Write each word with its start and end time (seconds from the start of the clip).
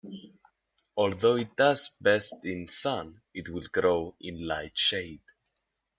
Although 0.97 1.35
it 1.35 1.55
does 1.55 1.89
best 2.01 2.43
in 2.43 2.67
sun, 2.69 3.21
it 3.35 3.49
will 3.49 3.67
grow 3.71 4.15
in 4.19 4.47
light 4.47 4.75
shade. 4.75 5.21